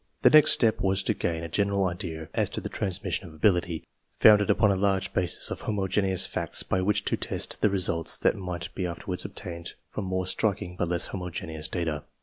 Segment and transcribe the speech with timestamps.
[0.23, 3.83] The next step was to gain a general idea as to the transmission of ability,
[4.19, 8.35] founded upon a large basis of homogeneous facts by which to test the results that
[8.35, 12.05] might be afterwards obtained from more striking but less homo geneous data.